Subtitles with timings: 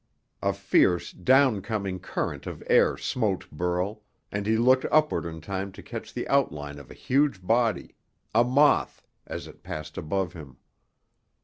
[0.41, 5.71] A fierce, down coming current of air smote Burl, and he looked upward in time
[5.73, 7.93] to catch the outline of a huge body
[8.33, 10.57] a moth as it passed above him.